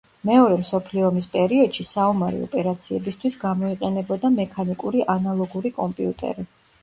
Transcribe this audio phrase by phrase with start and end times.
[0.27, 6.49] მეორე მსოფლიო ომის პერიოდში საომარი ოპერაციებისთვის გამოიყენებოდა მექანიკური ანალოგური კომპიუტერი.